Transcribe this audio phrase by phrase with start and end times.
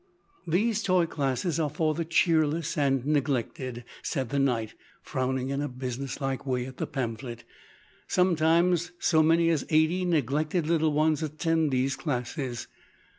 [0.47, 5.67] "These toy classes are for the cheerless and neglected," said the knight, frowning in a
[5.67, 7.43] businesslike way at the pamphlet.
[8.07, 12.65] "Sometimes so many as eighty neglected little ones attend these classes.